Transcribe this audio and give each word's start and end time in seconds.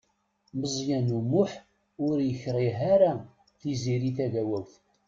Meẓyan 0.59 1.07
U 1.17 1.19
Muḥ 1.29 1.51
ur 2.07 2.17
yekṛig 2.29 2.77
ara 2.93 3.11
Tiziri 3.59 4.11
Tagawawt. 4.17 4.71